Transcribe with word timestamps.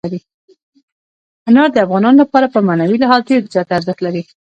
انار 1.47 1.69
د 1.73 1.77
افغانانو 1.85 2.19
لپاره 2.23 2.47
په 2.53 2.59
معنوي 2.67 2.97
لحاظ 3.03 3.21
ډېر 3.29 3.41
زیات 3.53 3.69
ارزښت 3.77 3.99
لري. 4.05 4.23